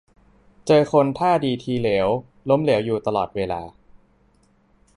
[0.67, 2.07] เจอคนท่าดีทีเหลว
[2.49, 3.61] ล้มเหลวอยู่ตลอดเวลา